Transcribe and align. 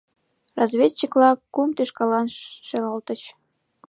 Разведчик-влак 0.59 1.39
кум 1.53 1.69
тӱшкалан 1.75 2.27
шелалтыч. 2.67 3.21